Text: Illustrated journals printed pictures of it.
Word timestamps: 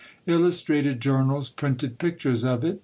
Illustrated 0.25 0.99
journals 0.99 1.51
printed 1.51 1.99
pictures 1.99 2.43
of 2.43 2.63
it. 2.63 2.79